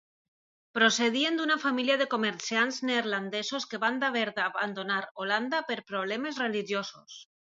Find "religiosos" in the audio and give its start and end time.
6.47-7.21